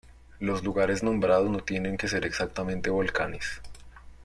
[0.39, 3.61] Los lugares nombrados no tienen que ser exactamente volcanes.